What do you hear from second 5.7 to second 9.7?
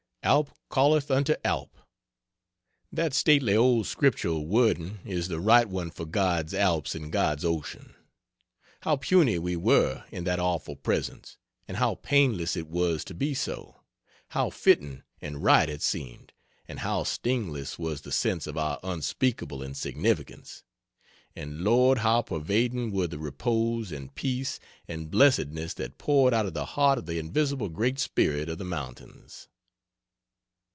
for God's Alps and God's ocean. How puny we